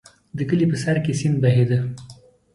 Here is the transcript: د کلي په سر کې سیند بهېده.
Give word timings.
د 0.37 0.39
کلي 0.49 0.65
په 0.71 0.77
سر 0.83 0.95
کې 1.05 1.13
سیند 1.19 1.37
بهېده. 1.43 1.79